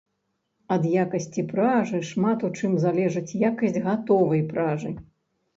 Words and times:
Ад 0.75 0.87
якасці 1.03 1.43
пражы 1.51 2.01
шмат 2.13 2.45
у 2.47 2.51
чым 2.61 2.73
залежыць 2.87 3.37
якасць 3.51 3.81
гатовай 3.87 4.43
пражы. 4.51 4.91